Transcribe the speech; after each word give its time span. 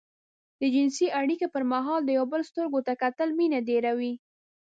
د 0.59 0.61
جنسي 0.75 1.07
اړيکې 1.19 1.47
پر 1.53 1.63
مهال 1.73 2.01
د 2.05 2.09
يو 2.17 2.25
بل 2.31 2.41
سترګو 2.49 2.79
ته 2.87 2.93
کتل 3.03 3.29
مينه 3.39 3.59
ډېروي. 3.69 4.13